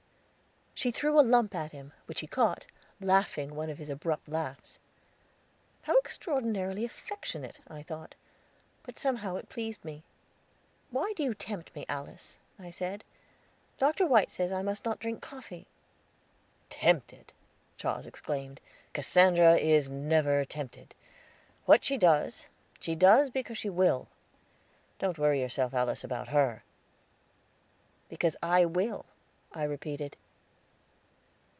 She 0.73 0.89
threw 0.89 1.19
a 1.19 1.21
lump 1.21 1.53
at 1.53 1.73
him, 1.73 1.93
which 2.07 2.21
he 2.21 2.27
caught, 2.27 2.65
laughing 2.99 3.53
one 3.53 3.69
of 3.69 3.77
his 3.77 3.91
abrupt 3.91 4.27
laughs. 4.27 4.79
"How 5.83 5.95
extraordinarily 5.99 6.83
affectionate," 6.83 7.59
I 7.67 7.83
thought, 7.83 8.15
but 8.81 8.97
somehow 8.97 9.35
it 9.35 9.47
pleased 9.47 9.85
me. 9.85 10.01
"Why 10.89 11.13
do 11.15 11.21
you 11.21 11.35
tempt 11.35 11.75
me, 11.75 11.85
Alice?" 11.87 12.35
I 12.57 12.71
said. 12.71 13.03
"Doctor 13.77 14.07
White 14.07 14.31
says 14.31 14.51
I 14.51 14.63
must 14.63 14.83
not 14.83 14.97
drink 14.97 15.21
coffee." 15.21 15.67
"Tempted!" 16.67 17.31
Charles 17.77 18.07
exclaimed. 18.07 18.59
"Cassandra 18.91 19.57
is 19.57 19.87
never 19.87 20.43
tempted. 20.45 20.95
What 21.65 21.83
she 21.85 21.95
does, 21.95 22.47
she 22.79 22.95
does 22.95 23.29
because 23.29 23.59
she 23.59 23.69
will. 23.69 24.07
Don't 24.97 25.19
worry 25.19 25.41
yourself, 25.41 25.75
Alice, 25.75 26.03
about 26.03 26.29
her." 26.29 26.63
"Because 28.09 28.35
I 28.41 28.65
will," 28.65 29.05
I 29.53 29.61
repeated. 29.61 30.17